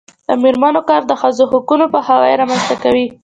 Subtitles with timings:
[0.27, 3.05] د میرمنو کار د ښځو حقونو پوهاوی رامنځته کوي.